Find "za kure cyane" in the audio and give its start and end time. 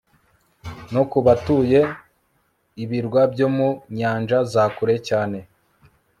4.53-5.39